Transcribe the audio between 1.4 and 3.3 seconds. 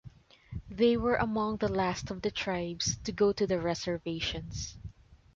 the last of the tribes to